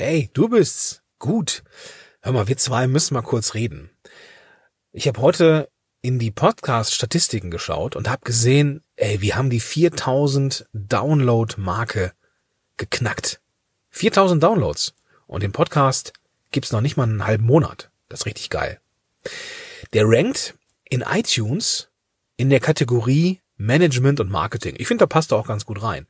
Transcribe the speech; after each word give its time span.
Hey, 0.00 0.30
du 0.32 0.48
bist's. 0.48 1.02
Gut. 1.18 1.64
Hör 2.22 2.30
mal, 2.30 2.46
wir 2.46 2.56
zwei 2.56 2.86
müssen 2.86 3.14
mal 3.14 3.22
kurz 3.22 3.54
reden. 3.54 3.90
Ich 4.92 5.08
habe 5.08 5.20
heute 5.20 5.70
in 6.02 6.20
die 6.20 6.30
Podcast-Statistiken 6.30 7.50
geschaut 7.50 7.96
und 7.96 8.08
habe 8.08 8.20
gesehen, 8.24 8.84
ey, 8.94 9.20
wir 9.22 9.34
haben 9.34 9.50
die 9.50 9.58
4000 9.58 10.66
Download-Marke 10.72 12.12
geknackt. 12.76 13.40
4000 13.90 14.40
Downloads. 14.40 14.94
Und 15.26 15.42
den 15.42 15.50
Podcast 15.50 16.12
gibt's 16.52 16.70
noch 16.70 16.80
nicht 16.80 16.96
mal 16.96 17.02
einen 17.02 17.26
halben 17.26 17.46
Monat. 17.46 17.90
Das 18.08 18.20
ist 18.20 18.26
richtig 18.26 18.50
geil. 18.50 18.80
Der 19.94 20.04
rankt 20.06 20.54
in 20.88 21.00
iTunes 21.00 21.88
in 22.36 22.50
der 22.50 22.60
Kategorie 22.60 23.40
Management 23.56 24.20
und 24.20 24.30
Marketing. 24.30 24.76
Ich 24.78 24.86
finde, 24.86 25.02
da 25.02 25.06
passt 25.06 25.32
er 25.32 25.38
auch 25.38 25.48
ganz 25.48 25.66
gut 25.66 25.82
rein. 25.82 26.06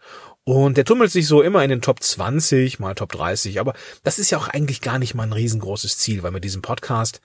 Und 0.49 0.79
der 0.79 0.87
tummelt 0.87 1.12
sich 1.12 1.27
so 1.27 1.43
immer 1.43 1.62
in 1.62 1.69
den 1.69 1.83
Top 1.83 2.03
20, 2.03 2.79
mal 2.79 2.95
Top 2.95 3.12
30, 3.12 3.61
aber 3.61 3.75
das 4.03 4.19
ist 4.19 4.31
ja 4.31 4.39
auch 4.39 4.49
eigentlich 4.49 4.81
gar 4.81 4.99
nicht 4.99 5.14
mal 5.14 5.25
ein 5.25 5.35
riesengroßes 5.35 5.99
Ziel, 5.99 6.22
weil 6.22 6.31
mit 6.31 6.43
diesem 6.43 6.63
Podcast, 6.63 7.21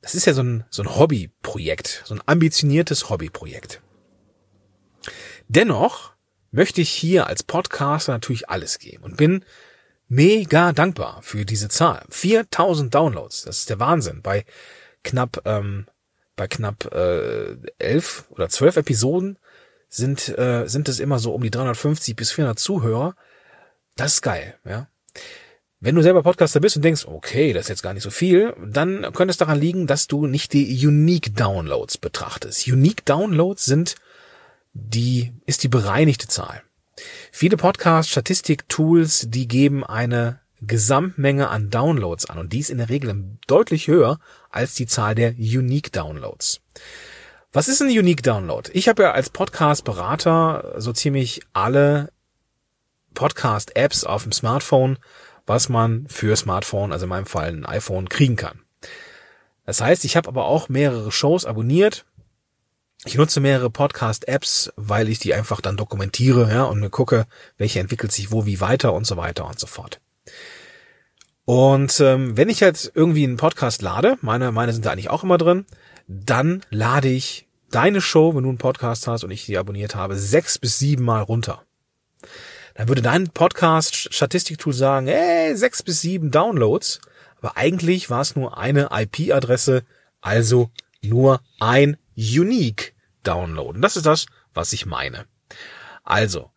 das 0.00 0.14
ist 0.14 0.24
ja 0.24 0.32
so 0.32 0.42
ein, 0.42 0.64
so 0.70 0.82
ein 0.82 0.96
Hobbyprojekt, 0.96 2.02
so 2.06 2.14
ein 2.14 2.22
ambitioniertes 2.24 3.10
Hobbyprojekt. 3.10 3.82
Dennoch 5.48 6.12
möchte 6.50 6.80
ich 6.80 6.88
hier 6.88 7.26
als 7.26 7.42
Podcaster 7.42 8.12
natürlich 8.12 8.48
alles 8.48 8.78
geben 8.78 9.04
und 9.04 9.18
bin 9.18 9.44
mega 10.08 10.72
dankbar 10.72 11.20
für 11.20 11.44
diese 11.44 11.68
Zahl. 11.68 12.06
4000 12.08 12.94
Downloads, 12.94 13.42
das 13.42 13.58
ist 13.58 13.68
der 13.68 13.80
Wahnsinn. 13.80 14.22
Bei 14.22 14.46
knapp, 15.04 15.42
ähm, 15.44 15.88
bei 16.36 16.48
knapp 16.48 16.90
äh, 16.90 17.58
elf 17.76 18.24
oder 18.30 18.48
zwölf 18.48 18.78
Episoden 18.78 19.38
sind, 19.96 20.28
äh, 20.38 20.66
sind 20.66 20.88
es 20.88 21.00
immer 21.00 21.18
so 21.18 21.32
um 21.32 21.42
die 21.42 21.50
350 21.50 22.14
bis 22.16 22.32
400 22.32 22.58
Zuhörer. 22.58 23.16
Das 23.96 24.14
ist 24.14 24.22
geil, 24.22 24.54
ja. 24.64 24.88
Wenn 25.80 25.94
du 25.94 26.02
selber 26.02 26.22
Podcaster 26.22 26.60
bist 26.60 26.76
und 26.76 26.84
denkst, 26.84 27.06
okay, 27.06 27.52
das 27.52 27.66
ist 27.66 27.68
jetzt 27.68 27.82
gar 27.82 27.94
nicht 27.94 28.02
so 28.02 28.10
viel, 28.10 28.54
dann 28.66 29.02
könnte 29.12 29.30
es 29.30 29.36
daran 29.36 29.60
liegen, 29.60 29.86
dass 29.86 30.06
du 30.06 30.26
nicht 30.26 30.52
die 30.52 30.86
Unique 30.86 31.34
Downloads 31.34 31.98
betrachtest. 31.98 32.66
Unique 32.66 33.04
Downloads 33.04 33.64
sind 33.64 33.94
die, 34.72 35.32
ist 35.44 35.62
die 35.62 35.68
bereinigte 35.68 36.28
Zahl. 36.28 36.62
Viele 37.30 37.56
Podcast-Statistik-Tools, 37.56 39.26
die 39.28 39.48
geben 39.48 39.84
eine 39.84 40.40
Gesamtmenge 40.62 41.48
an 41.48 41.68
Downloads 41.70 42.26
an 42.26 42.38
und 42.38 42.52
die 42.52 42.60
ist 42.60 42.70
in 42.70 42.78
der 42.78 42.88
Regel 42.88 43.38
deutlich 43.46 43.86
höher 43.86 44.18
als 44.50 44.74
die 44.74 44.86
Zahl 44.86 45.14
der 45.14 45.32
Unique 45.32 45.92
Downloads. 45.92 46.60
Was 47.52 47.68
ist 47.68 47.80
ein 47.80 47.88
Unique 47.88 48.22
Download? 48.22 48.70
Ich 48.74 48.88
habe 48.88 49.04
ja 49.04 49.12
als 49.12 49.30
Podcast-Berater 49.30 50.74
so 50.76 50.92
ziemlich 50.92 51.40
alle 51.52 52.10
Podcast-Apps 53.14 54.04
auf 54.04 54.24
dem 54.24 54.32
Smartphone, 54.32 54.98
was 55.46 55.68
man 55.68 56.06
für 56.08 56.36
Smartphone, 56.36 56.92
also 56.92 57.04
in 57.04 57.10
meinem 57.10 57.26
Fall 57.26 57.48
ein 57.48 57.64
iPhone, 57.64 58.08
kriegen 58.08 58.36
kann. 58.36 58.60
Das 59.64 59.80
heißt, 59.80 60.04
ich 60.04 60.16
habe 60.16 60.28
aber 60.28 60.44
auch 60.44 60.68
mehrere 60.68 61.10
Shows 61.10 61.44
abonniert. 61.46 62.04
Ich 63.04 63.16
nutze 63.16 63.40
mehrere 63.40 63.70
Podcast-Apps, 63.70 64.72
weil 64.76 65.08
ich 65.08 65.18
die 65.18 65.32
einfach 65.32 65.60
dann 65.60 65.76
dokumentiere 65.76 66.50
ja, 66.50 66.64
und 66.64 66.80
mir 66.80 66.90
gucke, 66.90 67.26
welche 67.56 67.80
entwickelt 67.80 68.12
sich 68.12 68.32
wo 68.32 68.44
wie 68.44 68.60
weiter 68.60 68.92
und 68.92 69.06
so 69.06 69.16
weiter 69.16 69.46
und 69.46 69.58
so 69.58 69.66
fort. 69.66 70.00
Und 71.44 72.00
ähm, 72.00 72.36
wenn 72.36 72.48
ich 72.48 72.60
jetzt 72.60 72.90
irgendwie 72.94 73.24
einen 73.24 73.36
Podcast 73.36 73.80
lade, 73.80 74.18
meine, 74.20 74.50
meine 74.50 74.72
sind 74.72 74.84
da 74.84 74.90
eigentlich 74.90 75.10
auch 75.10 75.22
immer 75.22 75.38
drin, 75.38 75.64
dann 76.06 76.62
lade 76.70 77.08
ich 77.08 77.46
deine 77.70 78.00
Show, 78.00 78.34
wenn 78.34 78.44
du 78.44 78.48
einen 78.48 78.58
Podcast 78.58 79.06
hast 79.06 79.24
und 79.24 79.30
ich 79.30 79.44
die 79.46 79.58
abonniert 79.58 79.94
habe, 79.94 80.16
sechs 80.16 80.58
bis 80.58 80.78
sieben 80.78 81.04
Mal 81.04 81.22
runter. 81.22 81.62
Dann 82.74 82.88
würde 82.88 83.02
dein 83.02 83.28
Podcast-Statistiktool 83.28 84.72
sagen, 84.72 85.06
hey, 85.06 85.56
sechs 85.56 85.82
bis 85.82 86.00
sieben 86.00 86.30
Downloads. 86.30 87.00
Aber 87.38 87.56
eigentlich 87.56 88.10
war 88.10 88.20
es 88.20 88.36
nur 88.36 88.58
eine 88.58 88.90
IP-Adresse, 88.92 89.84
also 90.20 90.70
nur 91.02 91.40
ein 91.60 91.96
Unique 92.16 92.94
Download. 93.22 93.76
Und 93.76 93.82
das 93.82 93.96
ist 93.96 94.06
das, 94.06 94.26
was 94.52 94.72
ich 94.72 94.86
meine. 94.86 95.26
Also, 96.04 96.50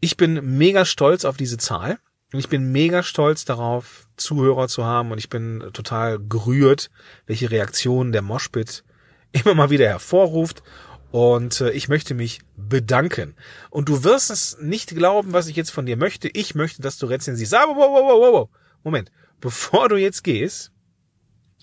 ich 0.00 0.16
bin 0.16 0.56
mega 0.58 0.84
stolz 0.84 1.24
auf 1.24 1.36
diese 1.36 1.58
Zahl. 1.58 1.98
Und 2.32 2.38
ich 2.38 2.48
bin 2.48 2.72
mega 2.72 3.02
stolz 3.02 3.44
darauf, 3.44 4.08
Zuhörer 4.16 4.68
zu 4.68 4.84
haben. 4.84 5.12
Und 5.12 5.18
ich 5.18 5.28
bin 5.28 5.62
total 5.72 6.18
gerührt, 6.18 6.90
welche 7.26 7.50
Reaktionen 7.50 8.12
der 8.12 8.22
Moshpit 8.22 8.84
immer 9.32 9.54
mal 9.54 9.70
wieder 9.70 9.86
hervorruft. 9.86 10.62
Und 11.10 11.60
äh, 11.60 11.70
ich 11.72 11.88
möchte 11.88 12.14
mich 12.14 12.40
bedanken. 12.56 13.34
Und 13.68 13.90
du 13.90 14.02
wirst 14.02 14.30
es 14.30 14.56
nicht 14.60 14.94
glauben, 14.94 15.34
was 15.34 15.46
ich 15.46 15.56
jetzt 15.56 15.70
von 15.70 15.84
dir 15.84 15.98
möchte. 15.98 16.28
Ich 16.28 16.54
möchte, 16.54 16.80
dass 16.80 16.96
du 16.96 17.06
rezensierst. 17.06 17.54
Aber 17.54 17.76
wow, 17.76 17.90
wow, 17.90 18.20
wow, 18.20 18.32
wow. 18.32 18.48
Moment. 18.82 19.12
Bevor 19.40 19.88
du 19.88 19.96
jetzt 19.96 20.24
gehst 20.24 20.72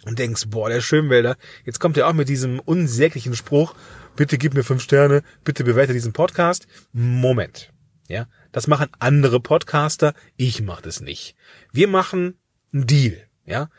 und 0.06 0.19
denkst, 0.19 0.46
boah, 0.50 0.69
der 0.69 0.81
Schönwälder, 0.81 1.35
jetzt 1.66 1.79
kommt 1.79 1.97
er 1.97 2.08
auch 2.08 2.13
mit 2.13 2.29
diesem 2.29 2.59
unsäglichen 2.59 3.35
Spruch, 3.35 3.74
bitte 4.16 4.38
gib 4.38 4.53
mir 4.53 4.63
fünf 4.63 4.84
Sterne, 4.84 5.24
bitte 5.44 5.63
bewerte 5.63 5.94
diesen 5.94 6.13
Podcast. 6.13 6.68
Moment. 6.91 7.72
Ja, 8.09 8.28
das 8.52 8.66
machen 8.66 8.90
andere 8.97 9.40
Podcaster. 9.40 10.16
Ich 10.36 10.62
mache 10.64 10.81
das 10.81 11.00
nicht. 11.00 11.36
Wir 11.72 11.88
machen 11.88 12.40
einen 12.74 12.88
Deal. 12.88 13.28
Ja, 13.46 13.70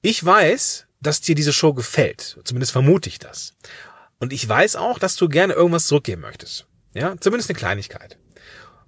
ich 0.00 0.24
weiß, 0.24 0.86
dass 1.00 1.20
dir 1.20 1.34
diese 1.34 1.52
Show 1.52 1.74
gefällt. 1.74 2.40
Zumindest 2.42 2.72
vermute 2.72 3.10
ich 3.10 3.18
das. 3.18 3.54
Und 4.18 4.32
ich 4.32 4.48
weiß 4.48 4.76
auch, 4.76 4.98
dass 4.98 5.16
du 5.16 5.28
gerne 5.28 5.52
irgendwas 5.52 5.86
zurückgeben 5.86 6.22
möchtest. 6.22 6.66
Ja, 6.94 7.16
zumindest 7.20 7.50
eine 7.50 7.58
Kleinigkeit. 7.58 8.18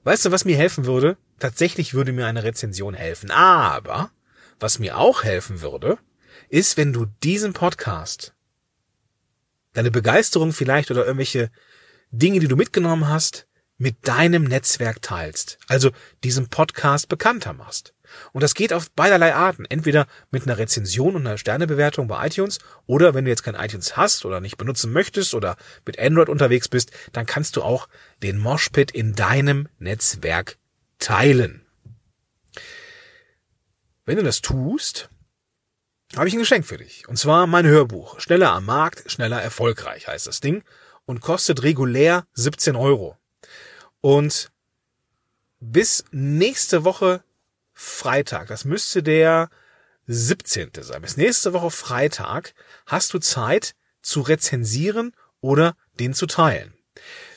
Weißt 0.05 0.25
du, 0.25 0.31
was 0.31 0.47
mir 0.47 0.57
helfen 0.57 0.87
würde? 0.87 1.19
Tatsächlich 1.39 1.93
würde 1.93 2.13
mir 2.13 2.27
eine 2.27 2.43
Rezension 2.43 2.95
helfen. 2.95 3.31
Aber 3.31 4.11
was 4.59 4.79
mir 4.79 4.97
auch 4.97 5.23
helfen 5.23 5.61
würde, 5.61 5.99
ist, 6.49 6.79
wenn 6.79 6.95
du 6.95 7.05
diesen 7.23 7.53
Podcast, 7.53 8.35
deine 9.75 9.91
Begeisterung 9.91 10.55
vielleicht 10.55 10.91
oder 10.91 11.05
irgendwelche 11.05 11.51
Dinge, 12.11 12.41
die 12.41 12.49
du 12.49 12.57
mitgenommen 12.57 13.07
hast, 13.07 13.48
mit 13.79 14.07
deinem 14.07 14.45
Netzwerk 14.45 15.01
teilst. 15.01 15.59
Also 15.69 15.91
diesen 16.25 16.49
Podcast 16.49 17.09
bekannter 17.09 17.53
machst. 17.53 17.95
Und 18.33 18.43
das 18.43 18.55
geht 18.55 18.73
auf 18.73 18.91
beiderlei 18.91 19.35
Arten. 19.35 19.65
Entweder 19.65 20.07
mit 20.31 20.43
einer 20.43 20.59
Rezension 20.59 21.15
und 21.15 21.27
einer 21.27 21.39
Sternebewertung 21.39 22.09
bei 22.09 22.27
iTunes 22.27 22.59
oder 22.87 23.15
wenn 23.15 23.25
du 23.25 23.31
jetzt 23.31 23.45
kein 23.45 23.55
iTunes 23.55 23.97
hast 23.97 24.25
oder 24.25 24.41
nicht 24.41 24.57
benutzen 24.57 24.93
möchtest 24.93 25.35
oder 25.35 25.57
mit 25.87 25.99
Android 25.99 26.29
unterwegs 26.29 26.69
bist, 26.69 26.91
dann 27.13 27.27
kannst 27.27 27.57
du 27.57 27.63
auch 27.63 27.89
den 28.23 28.39
Moshpit 28.39 28.91
in 28.91 29.15
deinem 29.15 29.69
Netzwerk 29.79 30.59
teilen. 30.99 31.65
Wenn 34.05 34.17
du 34.17 34.23
das 34.23 34.41
tust, 34.41 35.11
habe 36.17 36.29
ich 36.29 36.35
ein 36.35 36.41
Geschenk 36.41 36.67
für 36.67 36.79
dich. 36.79 37.07
Und 37.09 37.19
zwar 37.19 37.47
mein 37.47 37.67
Hörbuch. 37.67 38.19
Schneller 38.19 38.53
am 38.53 38.65
Markt, 38.65 39.11
schneller 39.11 39.41
erfolgreich 39.43 40.09
heißt 40.09 40.27
das 40.27 40.41
Ding 40.41 40.65
und 41.05 41.21
kostet 41.21 41.63
regulär 41.63 42.27
17 42.33 42.75
Euro. 42.75 43.19
Und 44.01 44.51
bis 45.61 46.05
nächste 46.11 46.85
Woche 46.85 47.23
Freitag, 47.73 48.49
das 48.49 48.65
müsste 48.65 49.03
der 49.03 49.51
17. 50.07 50.71
sein. 50.81 51.03
Bis 51.03 51.17
nächste 51.17 51.53
Woche 51.53 51.71
Freitag 51.71 52.55
hast 52.87 53.13
du 53.13 53.19
Zeit 53.19 53.75
zu 54.03 54.21
rezensieren 54.21 55.13
oder 55.41 55.77
den 55.99 56.15
zu 56.15 56.27
teilen. 56.27 56.73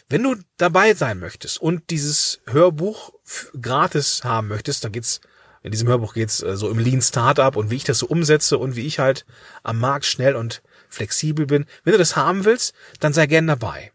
Wenn 0.07 0.23
du 0.23 0.35
dabei 0.57 0.93
sein 0.93 1.19
möchtest 1.19 1.61
und 1.61 1.89
dieses 1.89 2.41
Hörbuch 2.45 3.13
gratis 3.59 4.23
haben 4.23 4.47
möchtest, 4.47 4.83
dann 4.83 4.91
geht's 4.91 5.21
in 5.63 5.71
diesem 5.71 5.87
Hörbuch 5.87 6.13
geht's 6.13 6.41
äh, 6.41 6.57
so 6.57 6.69
im 6.69 6.79
Lean 6.79 7.01
Startup 7.01 7.55
und 7.55 7.69
wie 7.69 7.75
ich 7.75 7.83
das 7.83 7.99
so 7.99 8.07
umsetze 8.07 8.57
und 8.57 8.75
wie 8.75 8.87
ich 8.87 8.99
halt 8.99 9.25
am 9.63 9.79
Markt 9.79 10.05
schnell 10.05 10.35
und 10.35 10.63
flexibel 10.89 11.45
bin. 11.45 11.65
Wenn 11.83 11.93
du 11.93 11.99
das 11.99 12.15
haben 12.15 12.45
willst, 12.45 12.73
dann 12.99 13.13
sei 13.13 13.27
gern 13.27 13.47
dabei. 13.47 13.91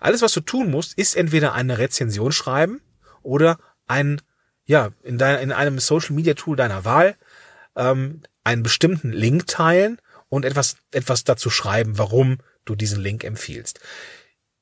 Alles, 0.00 0.22
was 0.22 0.32
du 0.32 0.40
tun 0.40 0.70
musst, 0.70 0.96
ist 0.98 1.16
entweder 1.16 1.52
eine 1.52 1.78
Rezension 1.78 2.32
schreiben 2.32 2.80
oder 3.22 3.58
ein 3.86 4.20
ja, 4.64 4.90
in, 5.02 5.18
dein, 5.18 5.40
in 5.40 5.52
einem 5.52 5.78
Social 5.78 6.14
Media 6.14 6.34
Tool 6.34 6.56
deiner 6.56 6.84
Wahl 6.84 7.16
ähm, 7.76 8.22
einen 8.44 8.62
bestimmten 8.62 9.12
Link 9.12 9.46
teilen 9.46 10.00
und 10.28 10.44
etwas, 10.44 10.76
etwas 10.92 11.24
dazu 11.24 11.50
schreiben, 11.50 11.98
warum 11.98 12.38
du 12.64 12.74
diesen 12.74 13.00
Link 13.00 13.24
empfiehlst. 13.24 13.80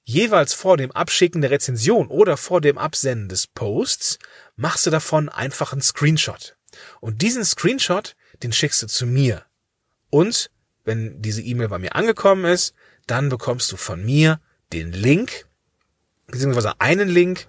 Jeweils 0.04 0.54
vor 0.54 0.76
dem 0.76 0.90
Abschicken 0.90 1.42
der 1.42 1.50
Rezension 1.50 2.08
oder 2.08 2.36
vor 2.36 2.60
dem 2.60 2.78
Absenden 2.78 3.28
des 3.28 3.46
Posts 3.46 4.18
machst 4.56 4.86
du 4.86 4.90
davon 4.90 5.28
einfach 5.28 5.72
einen 5.72 5.82
Screenshot. 5.82 6.56
Und 7.00 7.22
diesen 7.22 7.44
Screenshot, 7.44 8.16
den 8.42 8.52
schickst 8.52 8.82
du 8.82 8.86
zu 8.86 9.06
mir. 9.06 9.44
Und 10.08 10.50
wenn 10.84 11.20
diese 11.22 11.42
E-Mail 11.42 11.68
bei 11.68 11.78
mir 11.78 11.94
angekommen 11.94 12.46
ist, 12.46 12.74
dann 13.06 13.28
bekommst 13.28 13.70
du 13.70 13.76
von 13.76 14.04
mir 14.04 14.40
den 14.72 14.92
Link, 14.92 15.46
beziehungsweise 16.26 16.80
einen 16.80 17.08
Link 17.08 17.46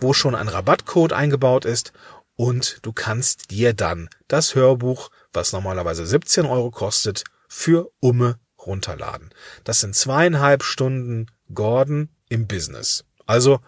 wo 0.00 0.12
schon 0.12 0.34
ein 0.34 0.48
Rabattcode 0.48 1.12
eingebaut 1.12 1.64
ist 1.64 1.92
und 2.36 2.78
du 2.82 2.92
kannst 2.92 3.50
dir 3.50 3.74
dann 3.74 4.08
das 4.28 4.54
Hörbuch, 4.54 5.10
was 5.32 5.52
normalerweise 5.52 6.06
17 6.06 6.46
Euro 6.46 6.70
kostet, 6.70 7.24
für 7.48 7.90
Umme 8.00 8.38
runterladen. 8.58 9.30
Das 9.64 9.80
sind 9.80 9.94
zweieinhalb 9.94 10.62
Stunden 10.62 11.26
Gordon 11.52 12.08
im 12.28 12.46
Business. 12.46 13.04
Also 13.26 13.60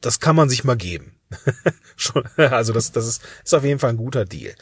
das 0.00 0.20
kann 0.20 0.36
man 0.36 0.48
sich 0.48 0.64
mal 0.64 0.76
geben. 0.76 1.16
also 2.36 2.72
das, 2.72 2.92
das 2.92 3.06
ist, 3.06 3.22
ist 3.44 3.54
auf 3.54 3.64
jeden 3.64 3.78
Fall 3.78 3.90
ein 3.90 3.96
guter 3.96 4.24
Deal. 4.24 4.54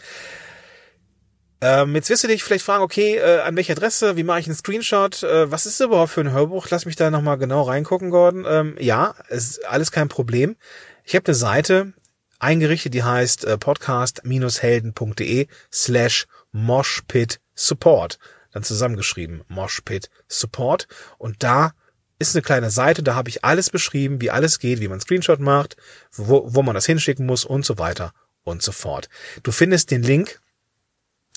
Ähm, 1.63 1.95
jetzt 1.95 2.09
wirst 2.09 2.25
du 2.25 2.29
dich 2.29 2.43
vielleicht 2.43 2.65
fragen, 2.65 2.83
okay, 2.83 3.17
äh, 3.17 3.41
an 3.41 3.55
welche 3.55 3.73
Adresse, 3.73 4.17
wie 4.17 4.23
mache 4.23 4.41
ich 4.41 4.47
einen 4.47 4.57
Screenshot, 4.57 5.23
äh, 5.23 5.51
was 5.51 5.67
ist 5.67 5.81
überhaupt 5.81 6.13
für 6.13 6.23
ein 6.23 6.33
Hörbuch? 6.33 6.69
Lass 6.71 6.87
mich 6.87 6.97
da 6.97 7.11
nochmal 7.11 7.37
genau 7.37 7.63
reingucken, 7.63 8.11
Gordon. 8.11 8.47
Ähm, 8.49 8.77
ja, 8.79 9.15
ist 9.29 9.67
alles 9.67 9.93
kein 9.93 10.09
Problem. 10.09 10.57
Ich 11.05 11.15
habe 11.15 11.27
eine 11.27 11.35
Seite 11.35 11.93
eingerichtet, 12.39 12.95
die 12.95 13.03
heißt 13.03 13.45
äh, 13.45 13.59
podcast-helden.de 13.59 15.49
slash 15.71 16.27
moshpit 16.53 17.41
support. 17.55 18.19
Dann 18.53 18.63
zusammengeschrieben, 18.63 19.43
moshpit 19.49 20.09
support. 20.29 20.89
Und 21.19 21.43
da 21.43 21.73
ist 22.19 22.35
eine 22.35 22.43
kleine 22.43 22.71
Seite, 22.71 23.03
da 23.03 23.15
habe 23.15 23.29
ich 23.29 23.45
alles 23.45 23.69
beschrieben, 23.71 24.21
wie 24.21 24.31
alles 24.31 24.59
geht, 24.59 24.81
wie 24.81 24.89
man 24.89 25.01
Screenshot 25.01 25.41
macht, 25.41 25.77
wo, 26.13 26.45
wo 26.47 26.63
man 26.63 26.75
das 26.75 26.87
hinschicken 26.87 27.27
muss 27.27 27.45
und 27.45 27.67
so 27.67 27.79
weiter 27.79 28.13
und 28.45 28.63
so 28.63 28.73
fort. 28.73 29.11
Du 29.43 29.53
findest 29.53 29.91
den 29.91 30.03
Link 30.03 30.41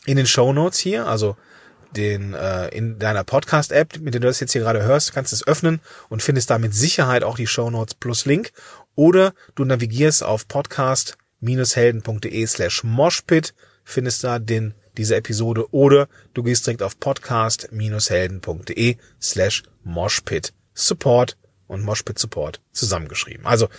in 0.06 0.18
den 0.18 0.28
Show 0.28 0.54
Notes 0.54 0.80
hier, 0.80 1.08
also 1.08 1.36
den 1.96 2.34
äh, 2.34 2.70
in 2.70 3.00
deiner 3.00 3.24
Podcast-App, 3.24 4.00
mit 4.00 4.14
der 4.14 4.22
du 4.22 4.28
das 4.28 4.40
jetzt 4.40 4.54
hier 4.54 4.62
gerade 4.62 4.84
hörst, 4.84 5.14
kannst 5.14 5.32
du 5.32 5.36
es 5.36 5.48
öffnen 5.48 5.80
und 6.10 6.22
findest 6.24 6.50
da 6.50 6.58
mit 6.58 6.74
Sicherheit 6.74 7.24
auch 7.24 7.38
die 7.38 7.48
Show 7.48 7.70
Notes 7.70 7.94
plus 7.94 8.26
Link. 8.26 8.52
Oder 8.96 9.34
du 9.56 9.64
navigierst 9.66 10.24
auf 10.24 10.48
podcast-helden.de 10.48 12.46
slash 12.48 12.84
moshpit, 12.84 13.54
findest 13.84 14.24
da 14.24 14.40
den 14.40 14.74
diese 14.98 15.16
Episode 15.16 15.74
oder 15.74 16.08
du 16.34 16.44
gehst 16.44 16.68
direkt 16.68 16.84
auf 16.84 17.00
podcast-helden.de 17.00 18.98
slash 19.22 19.64
moshpit 19.84 20.54
support 20.76 21.38
und 21.68 21.82
moshpit 21.84 22.20
support 22.20 22.62
zusammengeschrieben. 22.72 23.46
Also 23.48 23.70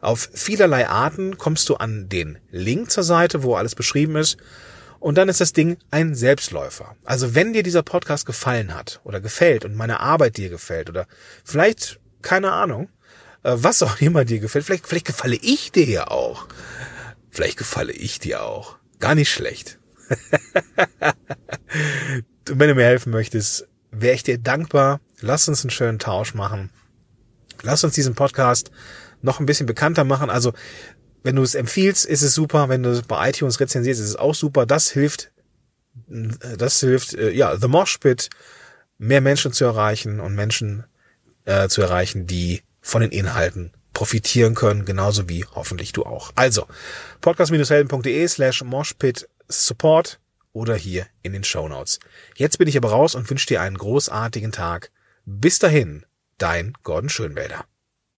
auf 0.00 0.30
vielerlei 0.32 0.88
Arten 0.88 1.36
kommst 1.36 1.68
du 1.68 1.76
an 1.76 2.08
den 2.08 2.38
Link 2.50 2.90
zur 2.90 3.02
Seite, 3.02 3.42
wo 3.42 3.54
alles 3.56 3.74
beschrieben 3.74 4.16
ist 4.16 4.38
und 5.02 5.18
dann 5.18 5.28
ist 5.28 5.40
das 5.40 5.52
Ding 5.52 5.78
ein 5.90 6.14
Selbstläufer. 6.14 6.94
Also 7.04 7.34
wenn 7.34 7.52
dir 7.52 7.64
dieser 7.64 7.82
Podcast 7.82 8.24
gefallen 8.24 8.72
hat 8.72 9.00
oder 9.02 9.20
gefällt 9.20 9.64
und 9.64 9.74
meine 9.74 9.98
Arbeit 9.98 10.36
dir 10.36 10.48
gefällt 10.48 10.88
oder 10.88 11.08
vielleicht, 11.44 11.98
keine 12.22 12.52
Ahnung, 12.52 12.88
äh, 13.42 13.52
was 13.56 13.82
auch 13.82 14.00
immer 14.00 14.24
dir 14.24 14.38
gefällt, 14.38 14.64
vielleicht, 14.64 14.86
vielleicht 14.86 15.06
gefalle 15.08 15.34
ich 15.34 15.72
dir 15.72 15.86
ja 15.86 16.06
auch. 16.06 16.46
Vielleicht 17.30 17.58
gefalle 17.58 17.92
ich 17.92 18.20
dir 18.20 18.44
auch. 18.44 18.76
Gar 19.00 19.16
nicht 19.16 19.32
schlecht. 19.32 19.80
wenn 22.46 22.68
du 22.68 22.74
mir 22.76 22.84
helfen 22.84 23.10
möchtest, 23.10 23.66
wäre 23.90 24.14
ich 24.14 24.22
dir 24.22 24.38
dankbar. 24.38 25.00
Lass 25.20 25.48
uns 25.48 25.64
einen 25.64 25.70
schönen 25.70 25.98
Tausch 25.98 26.34
machen. 26.34 26.70
Lass 27.62 27.82
uns 27.82 27.94
diesen 27.94 28.14
Podcast 28.14 28.70
noch 29.20 29.40
ein 29.40 29.46
bisschen 29.46 29.66
bekannter 29.66 30.04
machen. 30.04 30.30
Also 30.30 30.52
wenn 31.22 31.36
du 31.36 31.42
es 31.42 31.54
empfiehlst, 31.54 32.04
ist 32.04 32.22
es 32.22 32.34
super. 32.34 32.68
Wenn 32.68 32.82
du 32.82 32.90
es 32.90 33.02
bei 33.02 33.30
iTunes 33.30 33.60
rezensierst, 33.60 34.00
ist 34.00 34.08
es 34.08 34.16
auch 34.16 34.34
super. 34.34 34.66
Das 34.66 34.90
hilft, 34.90 35.32
das 36.06 36.80
hilft, 36.80 37.14
äh, 37.14 37.30
ja, 37.30 37.56
The 37.56 37.68
Mosh 37.68 37.98
Pit, 37.98 38.30
mehr 38.98 39.20
Menschen 39.20 39.52
zu 39.52 39.64
erreichen 39.64 40.20
und 40.20 40.34
Menschen 40.34 40.84
äh, 41.44 41.68
zu 41.68 41.82
erreichen, 41.82 42.26
die 42.26 42.62
von 42.80 43.02
den 43.02 43.10
Inhalten 43.10 43.72
profitieren 43.92 44.54
können, 44.54 44.84
genauso 44.84 45.28
wie 45.28 45.44
hoffentlich 45.44 45.92
du 45.92 46.04
auch. 46.04 46.32
Also, 46.34 46.66
podcast-helden.de 47.20 48.26
slash 48.28 48.62
moshpit 48.64 49.28
support 49.48 50.18
oder 50.52 50.74
hier 50.74 51.06
in 51.22 51.32
den 51.32 51.44
Show 51.44 51.68
Notes. 51.68 51.98
Jetzt 52.36 52.58
bin 52.58 52.68
ich 52.68 52.76
aber 52.76 52.90
raus 52.90 53.14
und 53.14 53.28
wünsche 53.28 53.46
dir 53.46 53.60
einen 53.60 53.78
großartigen 53.78 54.52
Tag. 54.52 54.90
Bis 55.24 55.58
dahin, 55.58 56.04
dein 56.38 56.72
Gordon 56.82 57.10
Schönwälder. 57.10 57.64